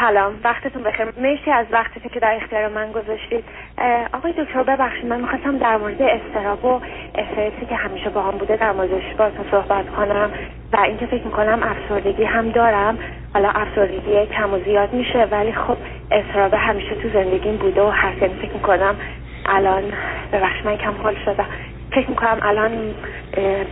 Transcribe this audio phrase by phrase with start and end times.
[0.00, 1.06] سلام وقتتون بخیر.
[1.16, 3.44] مرسی از وقتی که در اختیار من گذاشتید.
[4.12, 6.80] آقای دکتر ببخشید من می‌خواستم در مورد استراب و
[7.14, 10.30] استرسی که همیشه با هم بوده در موردش باهاتون صحبت کنم
[10.72, 12.98] و اینکه فکر می‌کنم افسردگی هم دارم.
[13.34, 15.76] حالا افسردگی کم و زیاد میشه ولی خب
[16.10, 18.22] استراب همیشه تو زندگیم بوده و هست.
[18.22, 18.94] یعنی فکر می‌کنم
[19.46, 19.82] الان
[20.32, 21.46] ببخشید من کم حال شدم.
[21.90, 22.94] فکر می‌کنم الان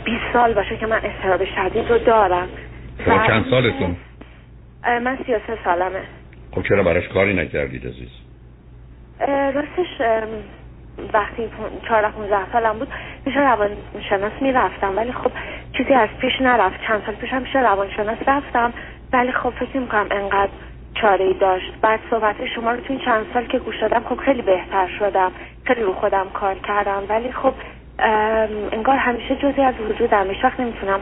[0.04, 2.48] 20 سال باشه که من استراب شدید رو دارم.
[3.06, 3.96] چند سالتون؟
[4.84, 6.00] من 33 سالمه.
[6.58, 8.08] خب چرا براش کاری نکردید عزیز؟
[9.54, 10.00] راستش
[11.12, 11.48] وقتی
[11.88, 12.88] 14 15 سالم بود
[13.24, 14.96] پیش روانشناس می‌رفتم.
[14.96, 15.30] ولی خب
[15.76, 16.80] چیزی از پیش نرفت.
[16.86, 18.72] چند سال پیشم پیش روانشناس رفتم.
[19.12, 20.50] ولی خب فکر می‌کنم انقدر
[20.94, 21.72] چاره ای داشت.
[21.82, 25.32] بعد صحبت شما رو تو این چند سال که گوش دادم خب خیلی بهتر شدم.
[25.64, 27.02] خیلی رو خودم کار کردم.
[27.08, 27.54] ولی خب
[28.72, 31.00] انگار همیشه جزی از وجودم هیچ وقت نمی‌تونم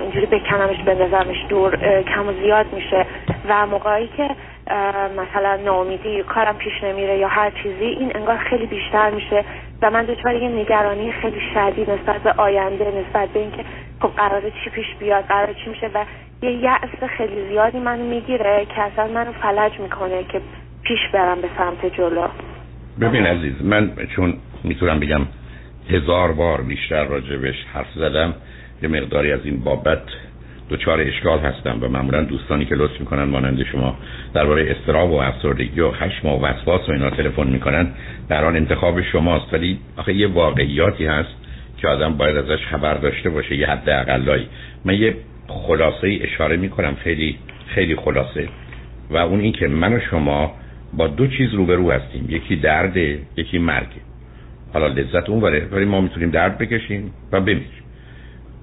[0.00, 3.06] اینجوری بکنمش بندازمش دور کم و زیاد میشه
[3.48, 4.30] و موقعی که
[5.16, 9.44] مثلا ناامیدی کارم پیش نمیره یا هر چیزی این انگار خیلی بیشتر میشه
[9.82, 13.64] و من دچار یه نگرانی خیلی شدید نسبت به آینده نسبت به اینکه
[14.00, 16.04] خب قراره چی پیش بیاد قراره چی میشه و
[16.42, 20.40] یه یأس خیلی زیادی منو می‌گیره که اصلا منو فلج می‌کنه که
[20.82, 22.28] پیش برم به سمت جلو.
[23.00, 25.20] ببین عزیز من چون می‌تونم بگم
[25.90, 28.34] هزار بار بیشتر راجبش حرف زدم.
[28.82, 30.02] یه مقداری از این بابت
[30.70, 33.96] دچار اشکال هستم و معمولا دوستانی که لطف می‌کنن مانند شما
[34.34, 37.88] درباره استراب و افسردگی و خشم و وسواس و اینا تلفن می‌کنن.
[38.28, 39.54] در آن انتخاب شماست.
[39.54, 41.34] ولی آخه یه واقعیاتی هست
[41.78, 44.48] که آدم باید ازش خبر داشته باشه یه حد اقلایی
[44.84, 45.16] من یه
[45.48, 48.48] خلاصه اشاره می‌کنم خیلی خیلی خلاصه.
[49.10, 50.54] و اون این که من و شما
[50.92, 52.26] با دو چیز روبرو هستیم.
[52.28, 52.96] یکی درد
[53.36, 53.88] یکی مرگ.
[54.72, 57.82] حالا لذت اون وره ولی ما می‌تونیم درد بکشیم و بمیریم.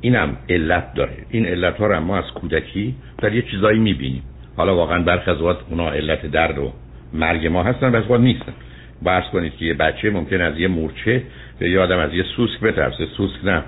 [0.02, 1.18] اینم علت داره.
[1.30, 4.24] این علت ها رو ما از کودکی در یه چیزایی می‌بینیم.
[4.58, 6.74] حالا واقعا برخ از وقت اونا علت درد و
[7.14, 8.54] مرگ ما هستن و از نیستن.
[9.02, 11.24] برس کنید که یه بچه ممکن از یه مورچه
[11.62, 13.06] یا یه آدم از یه سوسک بترسه.
[13.06, 13.64] سوسک نه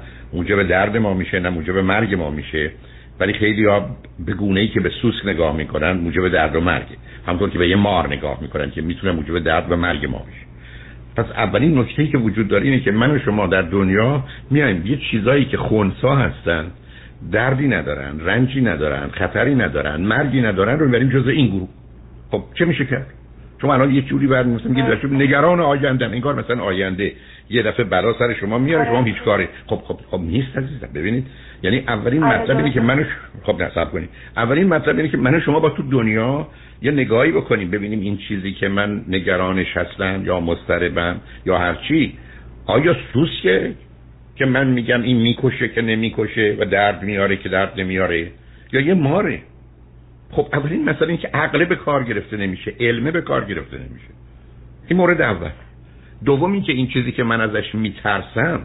[0.56, 2.72] به درد ما میشه نه به مرگ ما میشه.
[3.19, 3.90] ولی خیلی ها
[4.25, 6.85] به گونه ای که به سوسک نگاه می‌کنن موجب درد و مرگ.
[7.28, 10.44] همطور که به یه مار نگاه می‌کنن که می‌تونه موجب درد و مرگ ما میشه
[11.15, 14.85] پس اولین نکته که وجود داره اینه که من و شما در دنیا میایم.
[14.85, 16.65] یه چیزایی که خونسا هستن
[17.31, 21.69] دردی ندارن رنجی ندارن خطری ندارن مرگی ندارن رو می‌بریم جزء این گروه.
[22.31, 23.07] خب چه میشه کرد؟
[23.61, 27.13] شما الان یه جوری بعد مثلا میگید نگران آینده انگار مثلا آینده.
[27.50, 31.28] یه دفعه بلا سر شما میاره شما هیچ کاری خب خب خب نیست عزیزم ببینید.
[31.63, 33.03] یعنی اولین آره، مطلب اینه که منو
[33.44, 34.09] خب نصب کنید.
[34.38, 36.47] اولین مطلب اینه که من شما با تو دنیا
[36.81, 42.17] یه نگاهی بکنیم ببینیم این چیزی که من نگرانش هستم یا مضطربم یا هر چی.
[42.66, 43.72] آیا سوسکه
[44.35, 48.31] که من میگم این می‌کشه که نمی‌کشه و درد میاره که درد نمیاره؟
[48.73, 49.39] یا یه ماره؟
[50.31, 54.09] خب اولین مثلا این که عقله به کار گرفته نمیشه علمه به کار گرفته نمیشه.
[54.88, 55.50] این مورد اول.
[56.25, 58.62] دوم این که این چیزی که من ازش میترسم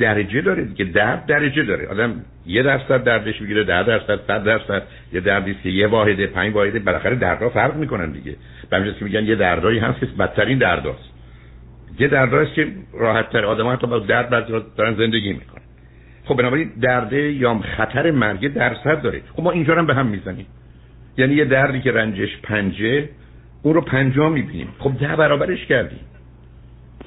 [0.00, 1.88] درجه داره دیگه درد درجه داره.
[1.88, 2.14] آدم
[2.46, 6.78] یه درصد دردش می‌گیره ده درصد صد درصد یه دردی که یه واحده پنج واحده
[6.78, 8.36] بالاخره دردها فرق می‌کنن دیگه.
[8.70, 11.10] به که میگن یه دردایی هست که بدترین درداست.
[11.98, 14.46] یه درداست که راحت تر آدم حتی با درد بعد
[14.76, 15.62] دارن زندگی می‌کنن.
[16.24, 19.20] خب بنابراین درده یا خطر مرگ درصد داره.
[19.36, 20.46] خب ما اینجا هم به هم می‌زنیم.
[21.18, 23.08] یعنی یه دردی که رنجش پنجه
[23.62, 24.68] اون رو پنجا می‌بینیم.
[24.78, 26.00] خب ده برابرش کردیم.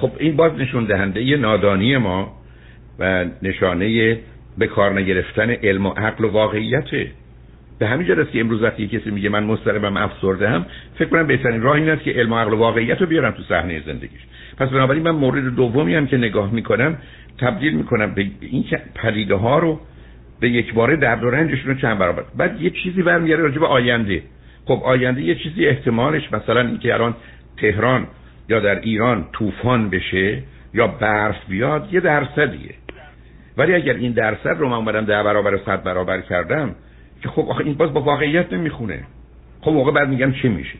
[0.01, 2.33] خب این باز نشون دهنده نادانی ما
[2.99, 4.17] و نشانه
[4.57, 7.07] به کار نگرفتن علم و عقل و واقعیته.
[7.79, 11.61] به همین جاست که امروز وقتی کسی میگه من مضطربم افسرده هم فکر کنم بهترین
[11.61, 14.21] راه این است که علم و عقل و واقعیت رو بیارم تو صحنه زندگیش.
[14.57, 16.97] پس بنابراین من مورد دومی هم که نگاه می‌کنم
[17.39, 19.79] تبدیل می‌کنم به این پدیده ها رو
[20.39, 22.23] به یک باره درد و رنجشون رو چند برابر.
[22.37, 24.21] بعد یه چیزی برمیگره راجع به آینده.
[24.65, 27.15] خب آینده یه چیزی احتمالش مثلا اینکه الان
[27.57, 28.07] تهران
[28.51, 32.75] یا در ایران طوفان بشه یا برف بیاد یه درصدیه.
[33.57, 36.75] ولی اگر این درصد رو من اومدم ده برابر صد برابر کردم
[37.21, 39.03] که خب آخه این باز با واقعیت نمی‌خونه.
[39.61, 40.77] خب موقع بعد میگم چی میشه؟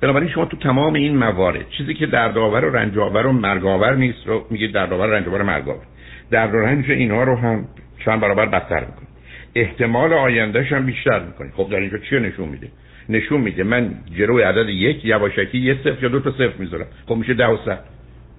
[0.00, 4.46] بنابراین شما تو تمام این موارد چیزی که دردآور و رنجآور و مرگآور نیست رو
[4.50, 5.82] میگه دردآور و رنجآور و مرگآور.
[6.30, 7.64] درد و رنج اینها رو هم
[8.04, 9.01] چند برابر بدتر می‌کنه.
[9.54, 12.68] احتمال آیندهش هم بیشتر می‌کنه خب در اینجا چی نشون میده؟
[13.08, 16.86] نشون میده من جلوی عدد یک یواشکی یه صفر یا دو تا صفر می‌ذارم.
[17.06, 17.84] خب میشه ده و صد.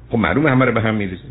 [0.09, 1.23] خب معلومه همه رو به هم میریزه.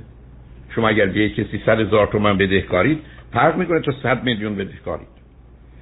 [0.75, 2.99] شما اگر به کسی صد هزار تومن بدهکارید
[3.33, 5.09] فرق می‌کنه تا صد میلیون بدهکارید.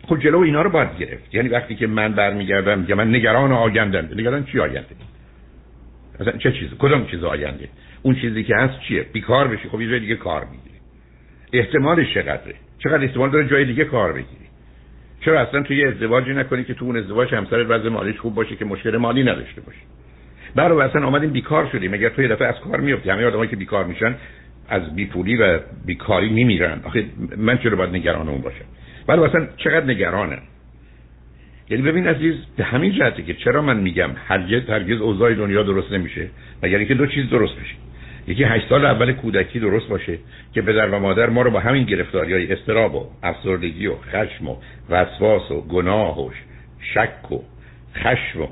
[0.07, 1.35] خب جلو اینا رو باید گرفت.
[1.35, 4.97] یعنی وقتی که من برمیگردم میگم من نگران آیندم نگران چی آینده؟
[6.21, 7.69] مثلا چه چیز؟ کدوم چیز آینده؟
[8.03, 9.69] اون چیزی که هست چیه؟ بیکار بشی.
[9.69, 10.77] خب یه دیگه کار می‌گیری.
[11.53, 12.55] احتمالش چقدره؟
[12.85, 14.51] چقدر احتمال داره جای دیگه کار بگیری.
[15.21, 18.65] چرا اصلا توی ازدواجی نکنی که تو اون ازدواج همسرت وضع مالیش خوب باشه که
[18.65, 19.79] مشکل مالی نداشته باشه؟
[20.55, 21.95] برای اصلا آمدیم بیکار شدیم.
[21.95, 24.15] اگر توی دفعه از کار میفتی همه آدمایی که بیکار میشن
[24.69, 26.81] از بیپولی و بیکاری میمیرن.
[26.85, 27.05] آخه
[27.37, 28.65] من چرا باید نگران اون باشم؟
[29.07, 30.39] برای اصلا چقدر نگرانه؟
[31.71, 35.93] یعنی ببین عزیز به همین جهته که چرا من میگم هرگز هرگز اوضاع دنیا درست
[35.93, 36.31] نمیشه
[36.63, 37.75] مگر اینکه دو چیز درست بشه؟
[38.27, 40.19] یکی هشت سال اول کودکی درست باشه
[40.55, 44.49] که پدر و مادر ما رو با همین گرفتاری های استراب و افسردگی و خشم
[44.49, 44.57] و
[44.91, 46.31] وسواس و گناه و
[46.95, 47.39] شک و
[47.97, 48.47] خشم و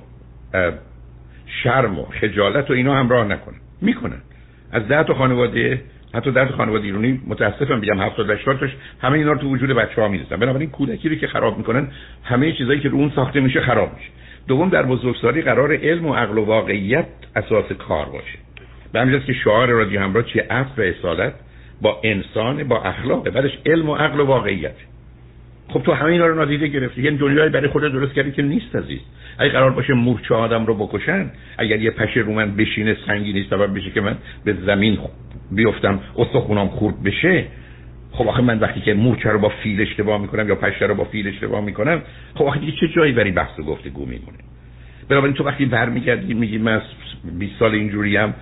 [1.62, 3.56] شرم و خجالت و اینا همراه نکنن.
[3.82, 4.22] می‌کنن.
[4.72, 5.82] از ده تا خانواده
[6.14, 8.70] حتی در خانواده ایرانی متاسفم بگم 70 80 تاش
[9.02, 11.88] همه اینا رو تو وجود بچه‌ها می‌ریزن بنابراین کودکی رو که خراب می‌کنن
[12.24, 14.08] همه چیزایی که رو اون ساخته میشه خراب میشه.
[14.48, 17.06] دوم در بزرگسالی قرار علم و عقل و واقعیت
[17.36, 18.38] اساس کار باشه.
[18.92, 21.34] به همین که شعار رادیو همراه چیه؟ عفو و اصالت
[21.82, 24.74] با انسان با اخلاق بعدش علم و عقل و واقعیت.
[25.68, 27.02] خب تو همه اینا رو نادیده گرفتی.
[27.02, 29.00] یعنی دنیای برای خودت درست کردی که نیست عزیز.
[29.38, 33.50] اگه قرار باشه مورچه آدم رو بکشن اگر یه پشه رو من بشینه سنگی نیست
[33.50, 34.98] سبب بشه که من به زمین
[35.50, 37.44] بیفتم استخونام خورد بشه
[38.12, 41.04] خب آخه من وقتی که مورچه رو با فیل اشتباه می‌کنم یا پشه رو با
[41.04, 42.02] فیل اشتباه می‌کنم
[42.34, 44.38] خب آخه دیگه چه جایی بری بحث و گفتگو میمونه؟
[45.08, 46.82] بنابراین تو وقتی برمیگردی میگی من
[47.38, 48.34] 20 سال اینجوری هم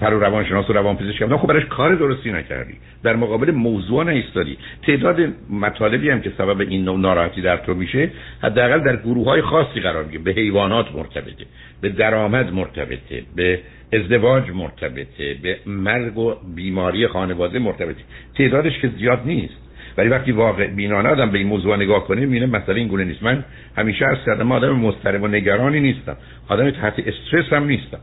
[0.00, 2.74] پر و روانشناس و روانپزشک هم خب براش کار درستی نکردی.
[3.02, 4.58] در مقابل موضوع نیستادی.
[4.86, 5.16] تعداد
[5.50, 8.10] مطالبی هم که سبب این نوع ناراحتی در تو میشه
[8.42, 10.22] حداقل در گروه های خاصی قرار می‌گیره.
[10.22, 11.46] به حیوانات مرتبطه
[11.80, 13.60] به درآمد مرتبطه به
[13.92, 18.00] ازدواج مرتبطه به مرگ و بیماری خانواده مرتبطه.
[18.34, 19.67] تعدادش که زیاد نیست.
[19.98, 23.22] ولی وقتی واقع بینانه آدم به این موضوع نگاه کنه می‌بینه مسئله این گونه نیست.
[23.22, 23.44] من
[23.76, 26.16] همیشه از کردم آدم مضطرب و نگرانی نیستم.
[26.48, 27.98] آدم تحت استرس هم نیستم.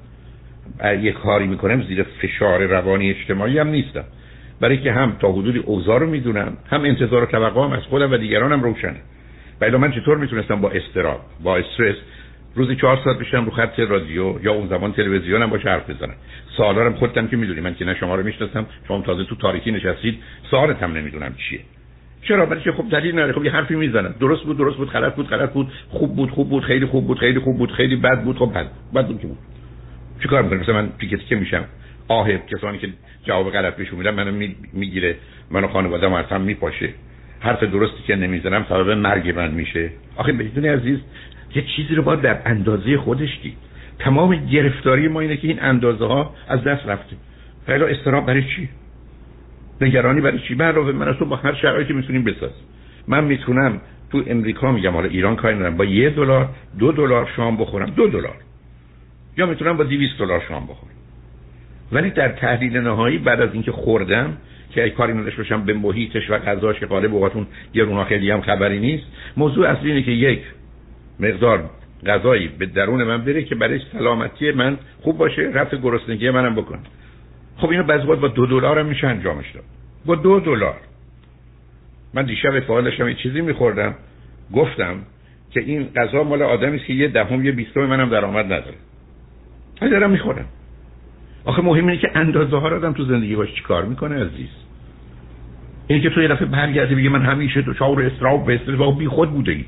[1.02, 4.04] یه کاری می‌کنم زیر فشار روانی اجتماعی هم نیستم.
[4.62, 8.12] برای که هم تا حدودی اوضاع رو می‌دونم هم انتظار و توقع هم از خودم
[8.12, 9.02] و دیگرانم روشنه.
[9.62, 11.96] ولی من چطور می‌تونستم با استراب با استرس
[12.56, 16.16] روزی چهار ساعت بشم رو خط رادیو یا اون زمان تلویزیونم با حرف بزنم؟
[16.58, 17.62] سوالارم خودتم که می‌دونی.
[17.62, 20.20] من که نه شما رو می‌شناسم شما تازه تو تاریکی نشستید
[20.52, 21.60] سوالتم نمی‌دونم چیه.
[22.28, 23.34] چرا؟ برای خب دلیل نداره.
[23.34, 26.50] خب یه حرفی می‌زنن درست بود درست بود غلط بود غلط بود خوب بود خوب
[26.50, 28.38] بود خیلی خوب بود خیلی خوب بود خیلی بد بود.
[28.38, 29.38] خب بد بد بود که بود.
[30.22, 31.64] چیکار می‌کنم؟ مثلا من پیکتی که میشم
[32.08, 32.88] آه کسانی که
[33.24, 34.32] جواب غلط بهشون میدم منو
[34.74, 35.16] می‌گیره.
[35.52, 36.90] منو خانواده ما هم میپاشه.
[37.40, 39.90] حرف درستی که نمی‌زنم سبب مرگ من میشه.
[40.16, 41.00] آخه بدون عزیز
[41.56, 43.58] یه چیزی رو باید در اندازه خودش دید.
[44.00, 47.16] تمام گرفتاری ما اینه که این اندازه ها از دست رفته.
[47.66, 48.70] خیلی استراب برای چی؟
[49.82, 52.66] نگرانی برای چی؟ من از تو با هر شرایطی می‌تونیم بسازیم.
[53.08, 53.82] من می‌تونم
[54.12, 55.78] تو امریکا میگم حالا ایران کاری ندارم.
[55.78, 56.50] با یه دلار
[56.80, 57.90] دو دلار شام بخورم.
[57.90, 58.36] دو دلار.
[59.38, 60.92] یا می‌تونم با 200 دلار شام بخورم.
[61.92, 64.38] ولی در تحلیل نهایی بعد از اینکه خوردم
[64.72, 68.32] که ای کاری نداشته باشم به محیطش و غذاش که غالب اوقاتون یه رونا خیلی
[68.32, 69.04] هم خبری نیست
[69.38, 70.42] موضوع اصلی اینه که یک
[71.20, 71.70] مقدار
[72.06, 76.80] غذایی به درون من بره که برای سلامتی من خوب باشه رفت گرسنگی منم بکنه.
[77.58, 79.64] خب اینو بعضی با دو دلار هم میشه انجامش داد.
[80.06, 80.78] با دو دلار.
[82.14, 83.96] من دیشب فعال داشتم یه چیزی میخوردم.
[84.54, 84.96] گفتم
[85.52, 88.78] که این غذا مال آدمی است که یه دهم یه بیستم منم درآمد نداره.
[89.82, 90.46] من دارم می‌خورم.
[91.46, 94.50] آخه مهم اینه که اندازه ها آدم تو زندگی باش چیکار می‌کنه عزیز؟
[95.88, 99.08] این که تو یه دفعه برگردی بگه من همیشه تو چاور استراب و استرس بی
[99.08, 99.66] خود بوده ای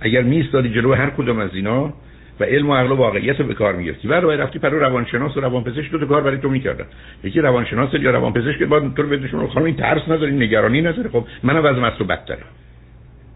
[0.00, 1.92] اگر میستادی جلو هر کدوم از اینا
[2.40, 4.08] و علم و عقل و واقعیت رو به کار می‌گرفتی.
[4.08, 6.84] و روی رفتی پرو روانشناس و روانپزشک دو تا کار برای تو می‌کردن.
[7.24, 11.24] یکی روانشناس یا روانپزشک باید تو رو بدشون خانم این ترس نداری نگرانی نداره خب
[11.42, 12.42] منم از تو بدتره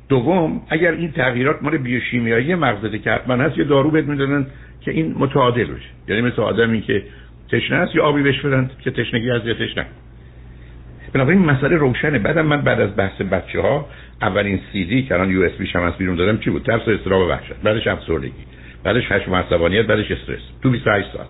[0.08, 4.46] دوم اگر این تغییرات مال بیوشیمیایی مغزته که حتما هست یه دارو بهت می‌دادن
[4.80, 7.02] که این متعادل بشه یعنی مثل آدمی که
[7.52, 9.86] تشنه است یا آبی بهش بدن که تشنگی از یا تشنه.
[11.12, 12.18] بنابراین مسئله روشنه.
[12.18, 13.86] بعدم من بعد از بحث بچه ها
[14.22, 16.88] اولین سی دی که الان یو اس بی شم از بیرون دادم چی بود؟ ترس
[16.88, 17.54] و استراب وحشت.
[17.62, 18.32] بعدش افسردگی.
[18.84, 20.42] بعدش خشم عصبانیت بعدش استرس.
[20.62, 21.26] تو 28 سال.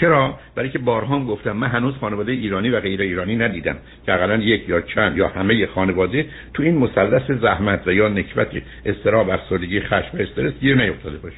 [0.00, 3.76] چرا؟ برای که بارها هم گفتم من هنوز خانواده ایرانی و غیر ایرانی ندیدم
[4.06, 8.48] که اقلا یک یا چند یا همه خانواده تو این مثلث زحمت و یا نکبت
[8.86, 11.36] استراب افسردگی خشم و استرس گیر نیفتاده باشه.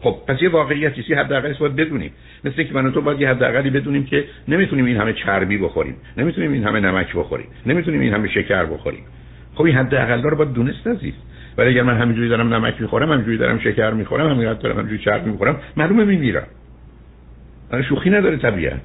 [0.00, 2.12] خب پس یه واقعیتی سی حداقلش باید بدونیم.
[2.44, 5.96] مثل که من تو باید یه حداقلی بدونیم که نمی‌تونیم این همه چربی بخوریم.
[6.16, 7.46] نمی‌تونیم این همه نمک بخوریم.
[7.66, 9.04] نمی‌تونیم این همه شکر بخوریم.
[9.54, 11.14] خب این حداقل رو باید دونست عزیز.
[11.60, 15.30] ولی اگر من همینجوری دارم نمک می‌خورم همینجوری دارم شکر می‌خورم همینجوری دارم همینجوری چربی
[15.30, 16.46] می‌خورم معلومه میمیرم.
[17.88, 18.80] شوخی نداره طبیعت.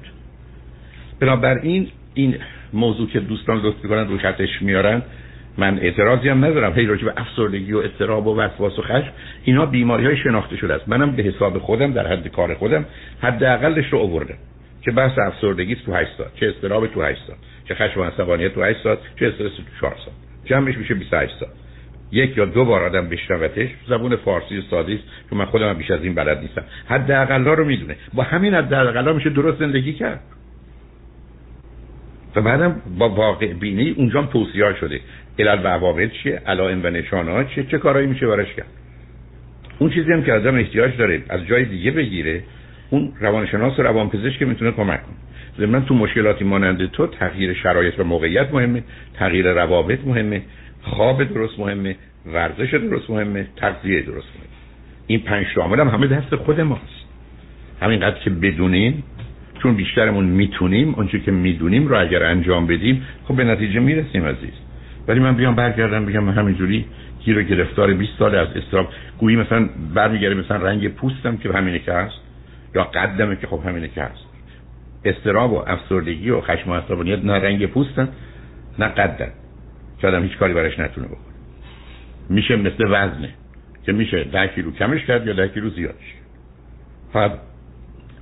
[1.20, 2.36] بنابراین این
[2.72, 5.02] موضوع که دوستان لطف می‌کنن رو خطش میارن
[5.58, 6.72] من اعتراضی هم ندارم.
[6.72, 9.12] هی راجع به افسردگی و اضطراب و وسواس و خشم
[9.44, 10.88] اینا بیماری های شناخته شده است.
[10.88, 12.84] منم به حساب خودم در حد کار خودم
[13.22, 14.38] حداقلش رو آوردم
[14.82, 17.36] که بحث افسردگی تو 8 سال چه استراب تو 8 سال
[17.68, 20.14] چه خشم و عصبانیت تو 8 سال چه استرس تو 4 سال.
[20.44, 21.48] جمعش میشه 28 سال.
[22.12, 26.02] یک یا دو بار آدم بشنوتش زبون فارسی ساده است که من خودم بیش از
[26.02, 26.64] این بلد نیستم.
[26.88, 27.96] حداقل رو می‌دونه.
[28.14, 30.20] با همین حداقل میشه درست زندگی کرد.
[32.36, 35.00] و بعدم با واقع بینی اونجا توصیه شده.
[35.38, 38.66] علل و عوامل چیه؟ علائم و نشانه چیه؟ چه کارایی میشه برش کرد؟
[39.78, 42.42] اون چیزی هم که آدم احتیاج داره از جای دیگه بگیره
[42.90, 45.16] اون روانشناس و روانپزشک می‌تونه کمک کنه.
[45.58, 48.82] من تو مشکلاتی مانند تو تغییر شرایط و موقعیت مهمه
[49.14, 50.42] تغییر روابط مهمه
[50.82, 51.96] خواب درست مهمه
[52.26, 54.56] ورزش درست مهمه تغذیه درست مهمه.
[55.06, 57.06] این پنج شامل هم همه دست خود ماست.
[57.82, 59.04] همینقدر که بدونیم
[59.62, 64.54] چون بیشترمون می‌تونیم اونچه که می‌دونیم رو اگر انجام بدیم خب به نتیجه می‌رسیم عزیز.
[65.08, 66.84] ولی من بیام برگردم بگم من همینجوری
[67.24, 71.92] گیر گرفتار 20 سال از استراب گویی مثلا برمیگره مثلا رنگ پوستم که همینه که
[71.92, 72.20] هست
[72.74, 74.35] یا قدمه که خب همینه که هست.
[75.08, 78.08] استراب و افسردگی و خشم و عصبانیت نه رنگ پوستن
[78.78, 79.32] نه قدن
[80.00, 81.34] که آدم هیچ کاری براش نتونه بکنه.
[82.30, 83.34] میشه مثل وزنه.
[83.86, 86.14] که میشه ده کیلو کمش کرد یا ده کیلو زیادش
[87.12, 87.32] فقط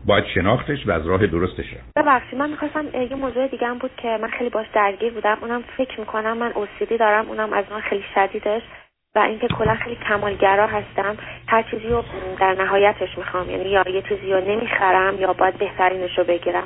[0.06, 1.92] باید شناختش و از راه درستش رفت.
[1.96, 5.38] ببخشید من می‌خواستم یه موضوع دیگه هم بود که من خیلی باش درگیر بودم.
[5.42, 7.28] اونم فکر می‌کنم من اوسیدی دارم.
[7.28, 8.62] اونم از من خیلی شدیدش.
[9.16, 11.16] و اینکه کلا خیلی کمالگرا هستم
[11.46, 12.04] هر چیزی رو
[12.40, 13.50] در نهایتش می‌خوام.
[13.50, 16.62] یعنی یا یه چیزی رو نمی‌خرم یا باید بهترینش رو بگیرم.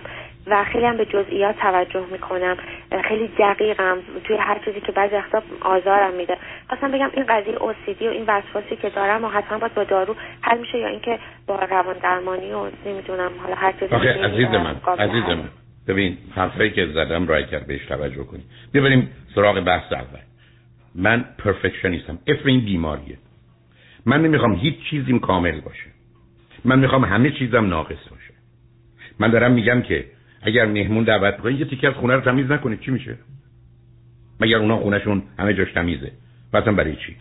[0.46, 2.56] و خیلی هم به جزئیات توجه می‌کنم.
[3.04, 3.98] خیلی دقیقم.
[4.24, 6.36] توی هر چیزی که بعضی وقتا آزارم میده.
[6.68, 10.16] خواستم بگم این قضیه اوسیدی و این وسواسی که دارم و حتما باید با دارو
[10.40, 14.76] حل میشه یا اینکه با روان درمانی و نمی‌دونم حالا هر چیزی آخه عزیز من
[14.98, 15.48] عزیز من.
[15.88, 18.42] ببین حرفایی که زدم رای کرد بهش توجه کنی.
[18.74, 20.27] ببینیم سراغ بحث اول.
[20.94, 22.18] من پرفکشنیستم.
[22.26, 23.18] اسم این بیماریه.
[24.06, 25.90] من نمی‌خوام هیچ چیزیم کامل باشه.
[26.64, 28.34] من می‌خوام همه چیزم ناقص باشه.
[29.18, 30.04] من دارم میگم که
[30.42, 32.80] اگر مهمون دعوت کنید یه تیکه از خونه رو تمیز نکنید.
[32.80, 33.16] چی میشه؟
[34.40, 36.12] مگر اونا خونهشون همه جاش تمیزه؟
[36.54, 37.16] مثلا برای چی؟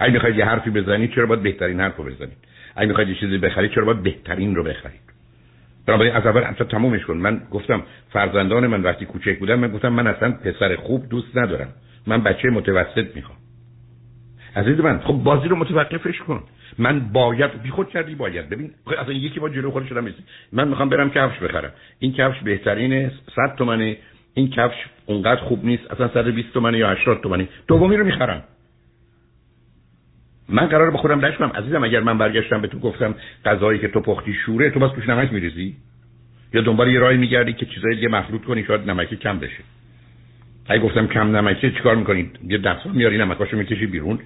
[0.00, 2.36] اگه می‌خواید یه حرفی بزنید چرا باید بهترین حرف رو بزنید؟
[2.76, 5.00] اگه می‌خواید یه چیزی بخرید چرا باید بهترین رو بخرید؟
[5.86, 7.16] بنابراین از اول اصلا تمومش کن.
[7.16, 11.68] من گفتم فرزندان من وقتی کوچک بودن من گفتم من اصلا پسر خوب دوست ندارم.
[12.06, 13.38] من بچه متوسط می‌خوام.
[14.56, 16.42] عزیز من خب بازی رو متوقفش کن.
[16.78, 18.48] من باید بی خود کردی باید.
[18.48, 20.14] ببین اصلا یکی با جلو خودش شدم
[20.52, 21.72] من می‌خوام برم کفش بخرم.
[21.98, 23.96] این کفش بهترینه 100 تومنه.
[24.34, 25.90] این کفش اونقدر خوب نیست.
[25.90, 27.48] اصلا 120 تومنه یا 80 تومنه.
[27.68, 28.42] دومی رو می‌خرم.
[30.48, 34.00] من قرار به خودم کنم عزیزم اگر من برگشتم به تو گفتم غذایی که تو
[34.00, 35.76] پختی شوره تو باز توش نمک میریزی؟
[36.54, 39.62] یا دنبال یه راهی میگردی که چیزای دیگه مخلوط کنی شاید نمک کم بشه.
[40.68, 44.18] اگه گفتم کم نمکه چیکار می‌کنید یه دستمال میاری نمکاشو می‌کشی بیرون.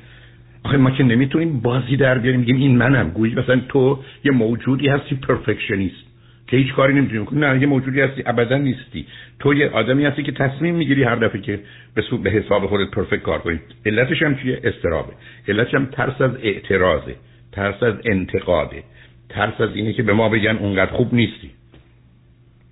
[0.65, 3.11] آخه ما که نمی‌تونیم بازی در بیاریم میگیم این منم.
[3.11, 6.11] گویی مثلا تو یه موجودی هستی پرفکشنیست.
[6.47, 9.07] که هیچ کاری نمی‌تونی کنی نه یه موجودی هستی ابدا نیستی.
[9.39, 11.61] تو یه آدمی هستی که تصمیم می‌گیری هر دفعه که
[11.95, 13.61] به به حساب خودت پرفکت کار کنی.
[13.87, 15.13] علتش هم چیه؟ استرابه.
[15.49, 17.15] علتش هم ترس از اعتراضه.
[17.53, 18.83] ترس از انتقاده.
[19.29, 21.51] ترس از اینه که به ما بگن اونقدر خوب نیستی.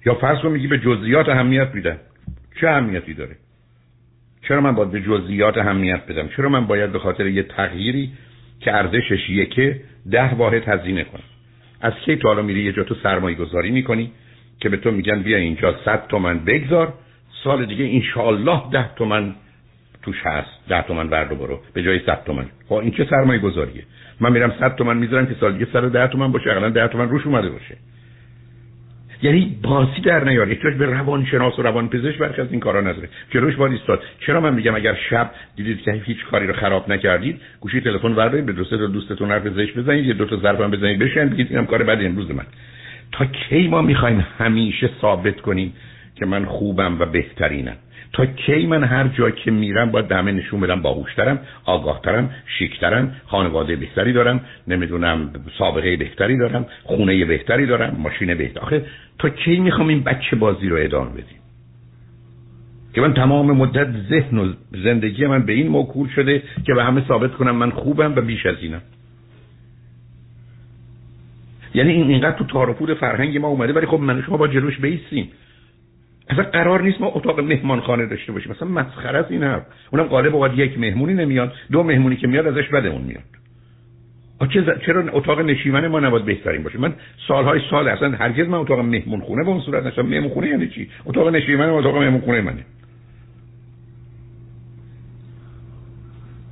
[0.06, 1.96] یا فرض کن میگی به جزئیات اهمیت میدن.
[2.60, 3.36] چه اهمیتی داره؟
[4.48, 8.10] چرا من باید به جزئیات اهمیت بدم؟ چرا من باید به یه تغییری
[8.60, 11.22] که ارزشش یکه ده واحد هزینه کنم؟
[11.80, 14.10] از کی تو حالا یه جا تو سرمایه گذاری می‌کنی
[14.60, 16.94] که به تو میگن بیا اینجا صد تومن بگذار
[17.44, 19.34] سال دیگه انشالله ده تومن
[20.02, 22.46] توش هست ده تومن برد برو به جای صد تومن.
[22.68, 23.82] خب این چه سرمایه گذاریه
[24.20, 27.08] من میرم صد تومن می‌ذارم که سال دیگه سر ده تومن باشه اقلا ده تومن
[27.08, 27.76] روش اومده باشه.
[29.22, 30.48] یعنی بازی در نیار.
[30.48, 34.54] احتیاج به روانشناس و روانپزشک برخی از این کارا نداره جلوش باید ایستاد چرا من
[34.54, 38.74] میگم اگر شب دیدید که هیچ کاری رو خراب نکردید گوشی تلفن ور به دوست
[38.74, 42.04] دوستتون حرف زشت بزنید یه دو تا ضرب هم بزنید بشین بگید اینم کار بعد
[42.04, 42.46] امروز من.
[43.12, 45.72] تا کی ما می‌خوایم همیشه ثابت کنیم
[46.14, 47.76] که من خوبم و بهترینم؟
[48.12, 53.76] تا کی من هر جا که میرم باید دمه نشون بدم باهوشترم آگاهترم شیکترم خانواده
[53.76, 58.60] بهتری دارم نمی‌دونم سابقه بهتری دارم خونه بهتری دارم ماشین بهتر.
[58.60, 58.84] آخه
[59.18, 61.38] تا کی می‌خوام این بچه بازی رو ادامه بدیم؟
[62.94, 64.52] که من تمام مدت ذهن و
[64.84, 68.46] زندگی من به این موکول شده که به همه ثابت کنم من خوبم و بیش
[68.46, 68.82] از اینم.
[71.74, 75.30] یعنی این اینقدر تو تارپود فرهنگ ما اومده ولی خب من شما با جلوش بیستیم.
[76.30, 78.52] اصلا قرار نیست ما اتاق مهمانخانه داشته باشیم.
[78.52, 79.62] مثلا مسخره است این حرف.
[79.92, 83.22] اونم غالب اوقات یک مهمونی نمیاد دو مهمونی که میاد ازش بدمون میاد.
[84.86, 86.94] چرا اتاق نشیمن ما نباید بهترین باشه؟ من
[87.28, 90.68] سالهای سال اصلا هرگز من اتاق مهمون خونه به اون صورت نشم مهمون خونه یعنی
[90.68, 92.64] چی؟ اتاق نشیمن اتاق مهمون خونه منه.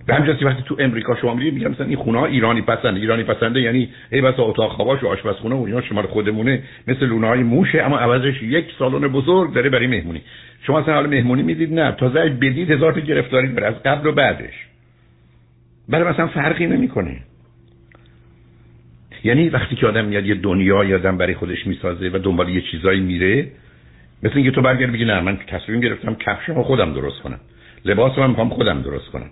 [0.07, 3.61] به همجاسی وقتی تو امریکا شما میرید میگم مثلا این خونه ایرانی پسنده ایرانی پسنده
[3.61, 7.83] یعنی ای بس اتاق خواباش و آشپزخونه و اینا شما خودمونه مثل لونه های موشه
[7.83, 10.23] اما عوضش یک سالن بزرگ داره برای مهمونی.
[10.63, 11.93] شما اصلا حالا مهمونی می‌دید نه.
[11.93, 14.55] تازه بدید هزار تا گرفتاری داره از قبل و بعدش.
[15.89, 17.17] برای مثلا فرقی نمی‌کنه.
[19.25, 23.01] یعنی وقتی که آدم میاد یه دنیا آدم برای خودش می‌سازه و دنبال یه چیزایی
[23.01, 23.49] میره
[24.23, 27.41] مثل اینکه تو برگرد بگی نه من تصمیم گرفتم کفشمو خودم درست کنم.
[27.85, 29.31] لباسم هم خودم درست کنم.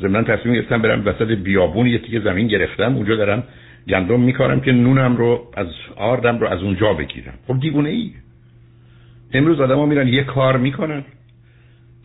[0.00, 2.96] ضمن تصمیم گرفتم برم وسط بیابون یه تیکه زمین گرفتم.
[2.96, 3.44] اونجا دارم
[3.88, 7.34] گندم میکارم که نونم رو از آردم رو از اونجا بگیرم.
[7.46, 8.10] خب دیوونه ای
[9.32, 11.04] امروز آدما میرن یه کار می‌کنن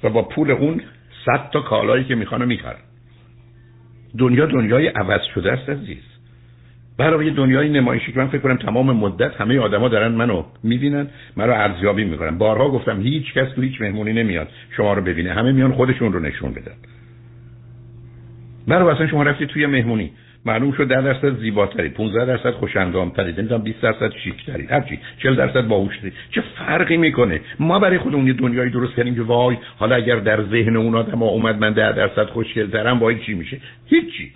[0.04, 0.82] و با پول اون
[1.26, 2.80] صد تا کالایی که می‌خوان می‌خرن.
[4.18, 6.04] دنیا دنیای عوض شده است عزیز.
[6.98, 11.08] برای دنیای نمایشی که من فکر کنم تمام مدت همه آدما دارن منو می‌بینن
[11.38, 14.48] منو ارزیابی می‌کنن بارها گفتم هیچ کس تو هیچ مهمونی نمیاد
[14.78, 15.34] شما رو ببینه.
[15.34, 16.76] همه میان خودشون رو نشون بدن.
[18.68, 20.12] برای اصلا شما رفتی توی مهمونی.
[20.46, 24.66] معلوم شد 10 درصد زیباتری 15 درصد خوش‌اندام‌تری نمی‌دونم 20 درصد شیک‌تری.
[24.66, 26.12] هرچی 40 درصد باهوشتری.
[26.32, 30.44] چه فرقی می‌کنه؟ ما برای خودمون یه دنیایی درست کردیم که وای حالا اگر در
[30.44, 34.32] ذهن اون آدم اومد من 10 درصد خوشگل‌ترم وای چی میشه؟ هیچی.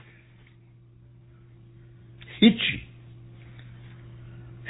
[2.40, 2.82] هیچی.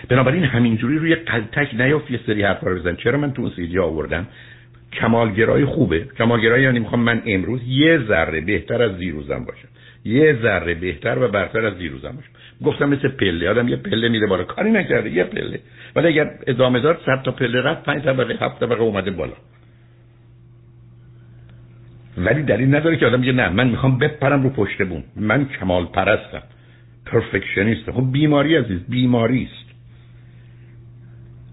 [0.09, 2.95] بنابراین همینجوری روی قلتک نیافت یه سری حرفا رو بزن.
[2.95, 4.27] چرا من تو اون سیدی آوردم؟
[4.93, 6.05] کمالگرایی خوبه.
[6.17, 9.67] کمالگرایی یعنی می‌خوام من امروز یه ذره بهتر از دیروزم باشم.
[10.05, 12.29] یه ذره بهتر و برتر از دیروزم باشم.
[12.65, 13.49] گفتم مثل پله.
[13.49, 14.43] آدم یه پله میره بالا.
[14.43, 15.09] کاری نکرده.
[15.09, 15.59] یه پله.
[15.95, 19.33] ولی اگر ادامه داد صد تا پله رفت پنج طبقه هفت طبقه اومده بالا.
[22.17, 25.85] ولی دلیل نداره که آدم میگه نه من می‌خوام بپرم رو پشت بون من کمال
[25.85, 26.43] پرستم
[27.05, 29.49] پرفکشنیست خب بیماری عزیز بیماری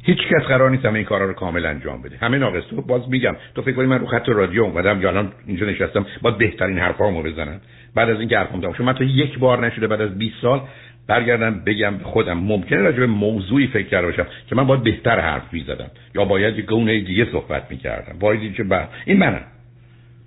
[0.07, 2.17] هیچ کس قرار نیست همه این کارا رو کامل انجام بده.
[2.17, 2.83] همه ناقص تو.
[2.83, 6.39] باز میگم تو فکر کنی من رو خط رادیو اومدم یا الان اینجا نشستم باید
[6.39, 7.61] بهترین حرفامو بزنم.
[7.95, 10.61] بعد از اینکه حرفم تموم شد من تا یک بار نشده بعد از 20 سال
[11.07, 15.53] برگردم بگم خودم ممکنه راجع به موضوعی فکر کرده باشم که من باید بهتر حرف
[15.53, 18.19] می‌زدم یا باید یه گونه دیگه صحبت می‌کردم.
[18.19, 18.65] باید چه
[19.05, 19.45] این منم.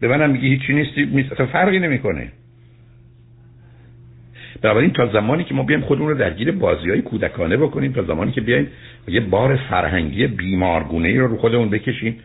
[0.02, 2.32] به منم میگه هیچی نیستی فرقی نمی‌کنه.
[4.62, 8.32] بنابراین تا زمانی که ما بیایم خودمون رو درگیر بازی های کودکانه بکنیم تا زمانی
[8.32, 8.68] که بیایم
[9.08, 12.16] یه بار فرهنگی بیمارگونه ای رو رو خودمون بکشیم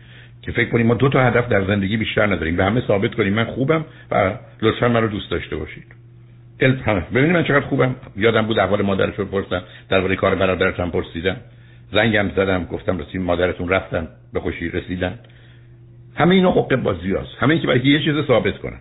[0.41, 2.55] که فکر کنیم ما دو تا هدف در زندگی بیشتر نداریم.
[2.55, 3.33] به همه ثابت کنیم.
[3.33, 5.83] من خوبم و لطفا من رو دوست داشته باشید.
[7.13, 7.95] ببینید من چقدر خوبم.
[8.15, 11.35] یادم بود احوال مادرش رو پرسیدم درباره کار برادرتم پرسیدم
[11.93, 15.19] زنگم زدم گفتم رسید مادرتون رفتن به خوشی رسیدن.
[16.15, 17.35] همه اینا حقوق بازی هست.
[17.39, 18.79] همه که باید یه چیز ثابت کنن.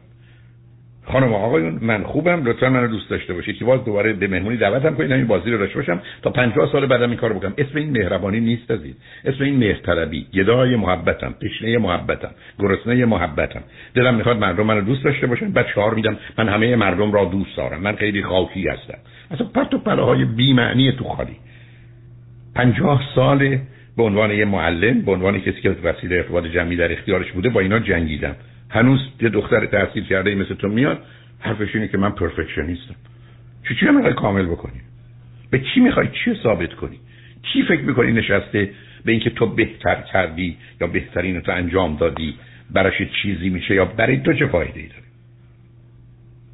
[1.05, 3.57] خانم آقایون من خوبم لطفا منو دوست داشته باشید.
[3.57, 6.03] که باز دوباره به مهمونی دعوتم کنید این بازی رو داشته باشم.
[6.23, 7.55] تا 50 سال بعدم این کارو بکنم.
[7.59, 8.95] اسم این مهربانی نیست عزیز.
[9.25, 10.27] اسم این مهرطلبی.
[10.35, 13.63] گدای محبتم تشنه محبتم گرسنه محبتم.
[13.95, 15.51] دلم می‌خواد مردم منو دوست داشته باشن.
[15.53, 17.81] بعد شعار میدم من همه مردم را دوست دارم.
[17.81, 18.99] من خیلی خاکی هستم.
[19.31, 21.37] اصلا پرت و پلاهای بی معنی تو خالی.
[22.55, 23.59] 50 سال
[23.97, 27.61] به عنوان یه معلم به عنوان کسی که وسیله ارتباط جمعی در اختیارش بوده با
[27.61, 28.37] اینا جنگیدم.
[28.73, 31.03] هنوز یه دختر تحصیل کرده مثل تو میاد
[31.41, 32.95] حرفش اینه که من پرفکشنیستم.
[33.69, 34.81] چی چی می‌خوای کامل بکنی؟
[35.51, 37.01] به کی می‌خوای؟ چی ثابت کنی؟
[37.43, 38.71] کی فکر می‌کنی نشسته
[39.05, 42.39] به اینکه تو بهتر کردی یا بهترین تو انجام دادی؟
[42.71, 45.03] براش چیزی میشه یا برای تو چه فایده ای داره؟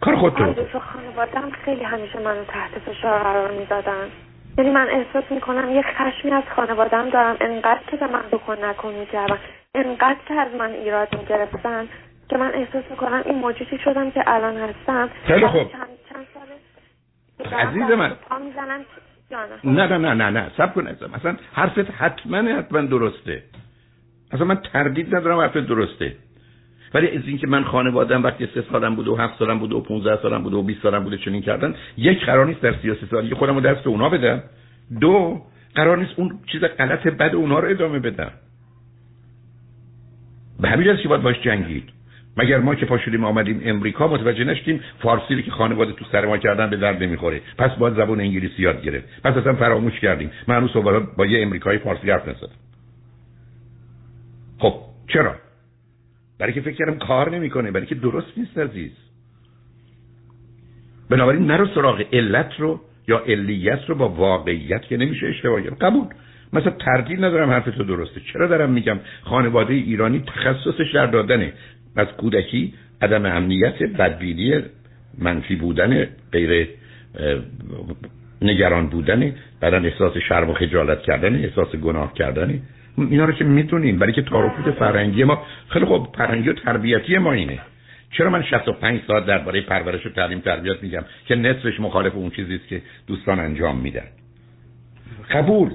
[0.00, 0.34] کار خود
[0.72, 4.06] تو خانوادم خیلی همیشه منو تحت فشار قرار می‌دادن.
[4.58, 7.36] یعنی من احساس می‌کنم یه خشمی از خانوادم دارم.
[7.40, 9.38] انقدر که به من بکن نکن می‌کردن
[9.74, 11.88] انقدر که از من ایراد می‌گرفتن.
[12.28, 15.10] که من احساس می‌کنم این موجودی شدم که الان هستم.
[15.24, 15.72] خیلی خوب.
[15.72, 18.12] چند, چند ساله عزیز من.
[19.64, 23.42] نه؟ نه نه نه نه سب کن مثلا حرفت حتما حتما درسته.
[24.32, 26.16] اصلا من تردید ندارم حرفت درسته.
[26.94, 30.22] ولی از اینکه من خانوادم وقتی سه سالم بوده و هفت سالم بوده و 15
[30.22, 33.54] سالم بوده و 20 سالم بوده چنین کردن یک قرار نیست در 33 سالگی خودم
[33.54, 34.42] رو دست اونا بدم.
[35.00, 35.42] دو
[35.74, 38.30] قرار نیست اون چیز غلط بد اونا رو ادامه بدم.
[40.60, 41.97] به همین که باید باش جنگید.
[42.38, 46.26] مگر ما که پا شدیم آمدیم امریکا متوجه نشدیم فارسی رو که خانواده تو سر
[46.26, 47.40] ما کردن به درد نمی‌خوره.
[47.58, 49.22] پس باید زبان انگلیسی یاد گرفت.
[49.24, 50.30] پس اصلا فراموش کردیم.
[50.48, 50.70] من هنوز
[51.16, 52.48] با یه امریکایی فارسی حرف نزدم.
[54.58, 54.74] خب
[55.08, 55.34] چرا؟
[56.38, 57.70] برای که فکر کردم کار نمی‌کنه.
[57.70, 58.92] برای که درست نیست عزیز.
[61.10, 65.78] بنابراین نرو سراغ علت رو یا علیت رو با واقعیت که نمیشه اشتباه کرد.
[65.78, 66.06] قبول.
[66.52, 68.20] مثلا تردید ندارم حرف تو درسته.
[68.32, 71.52] چرا دارم میگم؟ خانواده ایرانی تخصصش در دادنه.
[71.98, 74.62] از کودکی عدم امنیت بدبینی
[75.18, 76.68] منفی بودن غیر
[78.42, 82.62] نگران بودن بعدا احساس شرم و خجالت کردن احساس گناه کردن.
[82.98, 87.32] اینا رو که می‌دونیم برای که تاروپوت فرنگی ما خیلی خوب فرنگی و تربیتی ما
[87.32, 87.58] اینه.
[88.10, 92.54] چرا من 65 ساعت درباره پرورش و تعلیم تربیت میگم؟ که نصفش مخالف اون چیزی
[92.54, 94.06] است که دوستان انجام میدن.
[95.30, 95.70] قبول.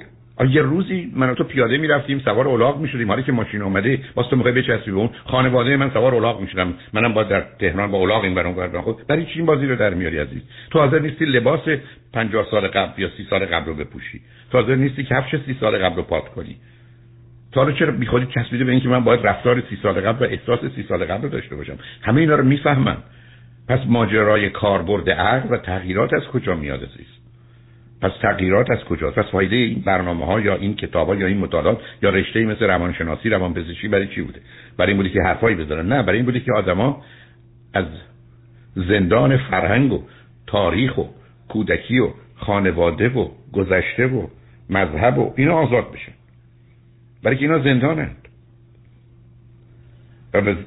[0.50, 3.08] یه روزی من تو پیاده می‌رفتیم سوار الاغ می‌شدیم.
[3.08, 6.74] حالا که ماشین اومده باز تو می‌خوای بچسبی به اون خانواده من سوار الاغ می‌شدم.
[6.94, 9.76] منم با در تهران با الاغ این برام برام خود برای چی این بازی رو
[9.76, 10.42] در میاری عزیز؟
[10.72, 11.60] تو حاضر نیستی لباس
[12.14, 14.22] 50 سال قبل یا 30 سال قبل رو بپوشی.
[14.52, 16.56] تو حاضر نیستی کفش 30 سال قبل رو پاک کنی.
[17.52, 20.60] تو حالا چرا بیخودی چسبیده به اینکه من باید رفتار 30 سال قبل و احساس
[20.76, 22.98] 30 سال قبل رو داشته باشم؟ همه اینا رو می‌فهمم.
[23.70, 27.23] پس ماجرای کاربرد عقل و تغییرات از کجا میاد عزیز؟
[28.04, 31.38] پس تغییرات از کجاست؟ پس فایده این برنامه ها یا این کتاب ها یا این
[31.38, 34.40] مطالعات یا رشته مثل روانشناسی روانپزشکی برای چی بوده؟
[34.78, 35.94] برای این بوده که حرفایی بزنن.
[35.94, 37.02] نه برای این بوده که آدما
[37.74, 37.86] از
[38.76, 40.04] زندان فرهنگ و
[40.48, 41.04] تاریخ و
[41.50, 44.28] کودکی و خانواده و گذشته و
[44.70, 46.12] مذهب و اینا آزاد بشن.
[47.24, 48.28] برای که اینا زندانند.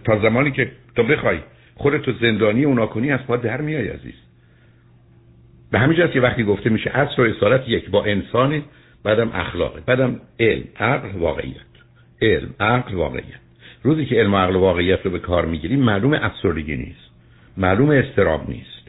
[0.05, 1.38] تا زمانی که تو بخوای
[1.75, 4.26] خودتو زندانی اونا کنی از پا در میای عزیز.
[5.71, 8.63] به همین جاست که وقتی گفته میشه اصل و اصالت یک با انسان
[9.05, 11.57] بعدم اخلاقه بعدم علم عقل واقعیت.
[12.23, 13.41] علم عقل واقعیت.
[13.83, 17.11] روزی که علم و عقل و واقعیت رو به کار می‌گیریم معلوم افسردگی نیست.
[17.57, 18.87] معلوم استراب نیست.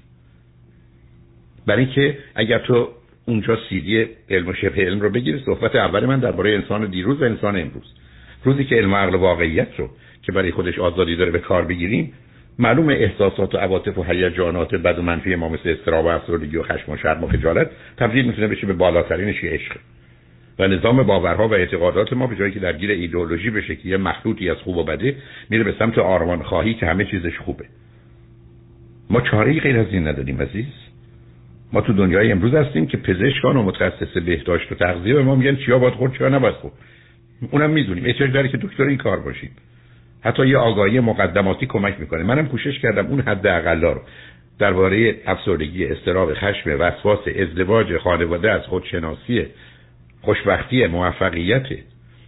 [1.66, 2.90] برای که اگر تو
[3.26, 7.24] اونجا سیدی علم و شبه علم رو بگیری صحبت اول من درباره انسان دیروز و
[7.24, 7.94] انسان امروز.
[8.44, 9.90] روزی که علم و عقل و واقعیت رو
[10.22, 12.13] که برای خودش آزادی داره به کار بگیریم
[12.60, 16.63] معلوم احساسات و عواطف و هیجانات بد و منفی ما مثل استراب و افسردگی و
[16.63, 19.78] خشم و شرم و خجالت تبدیل می‌تونه بشه به بالاترینش که عشق.
[20.60, 24.50] و نظام باورها و اعتقادات ما به جایی که درگیر ایدئولوژی بشه که یه مخلوطی
[24.50, 25.15] از خوب و بده
[25.50, 27.65] میره به سمت آرمان خواهی که همه چیزش خوبه.
[29.10, 30.65] ما چاره غیر از این نداریم عزیز.
[31.74, 35.56] ما تو دنیای امروز هستیم که پزشکان و متخصص بهداشت و تغذیه به ما میگن
[35.56, 36.74] چیا باید خورد چیا نباید خورد.
[37.52, 38.06] اونم می‌دونیم.
[38.06, 39.52] احتیاج داره که دکتر این کار باشیم.
[40.28, 42.24] حتی یه آگاهی مقدماتی کمک می‌کنه.
[42.24, 44.02] منم کوشش کردم اون حد اقلا رو
[44.60, 49.46] درباره افسردگی استراب خشم وسواس ازدواج خانواده از خودشناسی
[50.22, 51.66] خوشبختی موفقیت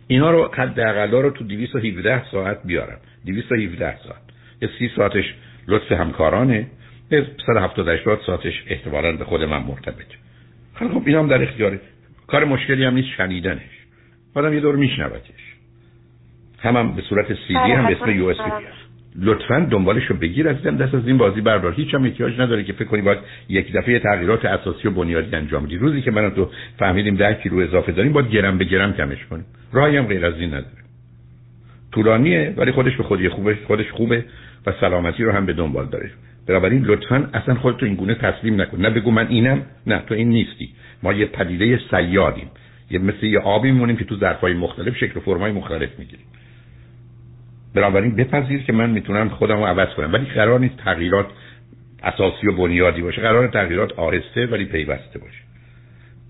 [0.07, 2.97] اینا رو حد اقلا رو تو 217 ساعت بیارم.
[3.25, 4.21] 217 ساعت.
[4.61, 5.33] یه 30 ساعتش
[5.67, 6.67] لطف همکارانه
[7.45, 10.15] 178 ساعتش احتمالاً به خود من مرتبطه
[10.75, 11.79] خب اینا هم در اختیاره
[12.27, 13.79] کار مشکلی هم نیست شنیدنش.
[14.35, 15.58] آدم یه دور میشنوتش.
[16.61, 18.37] هم, هم به صورت سی دی هم به اسم یو اس
[19.15, 21.73] لطفا دنبالش رو بگیر عزیزم دست از این بازی بردار.
[21.73, 23.19] هیچ هم احتیاج نداره که فکر کنی باید
[23.49, 25.77] یک دفعه تغییرات اساسی و بنیادی انجام بدی.
[25.77, 29.45] روزی که من تو فهمیدیم 10 کیلو اضافه داریم باید گرم به گرم کمش کنیم.
[29.73, 30.79] راهی هم غیر از این نداره.
[31.91, 34.25] طولانیه ولی خودش به خودی خوبه خودش خوبه
[34.65, 36.11] و سلامتی رو هم به دنبال داره.
[36.47, 38.81] بنابراین لطفا اصلا خودتو این گونه تسلیم نکن.
[38.81, 40.69] نه بگو من اینم نه تو این نیستی.
[41.03, 42.47] ما یه پدیده سیادیم.
[42.91, 46.25] یه مثل یه آبی میمونیم که تو ظرفای مختلف شکل و فرمای مختلف می‌گیریم.
[47.75, 50.13] بنابراین بپذیر که من می‌تونم خودم رو عوض کنم.
[50.13, 51.25] ولی قرار نیست تغییرات
[52.03, 53.21] اساسی و بنیادی باشه.
[53.21, 55.39] قرار تغییرات آهسته ولی پیوسته باشه.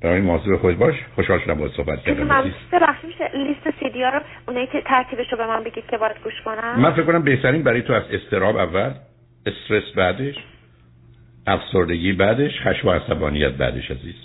[0.01, 0.95] برای موضوع خود باش.
[1.15, 2.23] خوشحال شدم باید صحبت کردم.
[2.23, 2.43] من
[3.33, 6.79] لیست سی دی رو اونایی که ترتیبش رو به من بگید که باید گوش کنم.
[6.79, 8.91] من فکر کنم بهترین برای تو از استراب اول
[9.45, 10.35] استرس بعدش
[11.47, 14.15] افسردگی بعدش خشم و عصبانیت بعدش عزیز.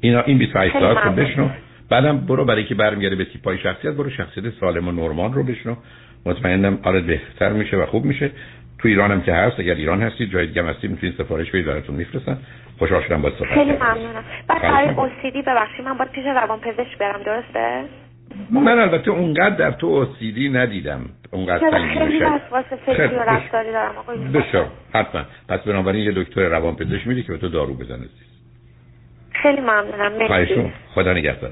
[0.00, 1.48] اینا این 28 ساعت رو بشنو.
[1.90, 5.74] بعدم برو برای که برمیگرده به تیپای شخصیت برو شخصیت سالم و نرمال رو بشنو.
[6.26, 8.30] مطمئنم آره بهتر میشه و خوب میشه.
[8.78, 11.96] تو ایران هم که هست اگر ایران هستید جای دیگه هستید می‌تونید سفارش بدید براتون
[11.96, 12.38] میفرستن.
[12.78, 14.24] خوشحال شدم با صحبت خیلی ممنونم.
[14.48, 17.84] بعد برای اوسیدی ببخشید من باید پیش روان پزشک برم درسته؟
[18.50, 21.00] من البته اونقدر در تو اوسیدی ندیدم.
[21.30, 23.92] اونقدر خیلی وسواس فکری و رفتاری دارم
[24.34, 25.22] بسیار حتما.
[25.48, 28.06] پس بنابراین یه دکتر روان پزشک میده که به تو دارو بزنه
[29.42, 30.12] خیلی ممنونم.
[30.12, 30.72] مرسی.
[30.94, 31.46] خدا نگهدار.